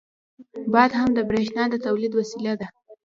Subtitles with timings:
[0.73, 2.67] •باد هم د برېښنا د تولید وسیله ده.